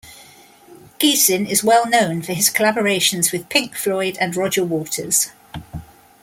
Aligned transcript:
Geesin 0.97 1.47
is 1.47 1.63
well 1.63 1.87
known 1.87 2.23
for 2.23 2.33
his 2.33 2.49
collaborations 2.49 3.31
with 3.31 3.49
Pink 3.49 3.75
Floyd 3.75 4.17
and 4.19 4.35
Roger 4.35 4.63
Waters. 4.65 5.29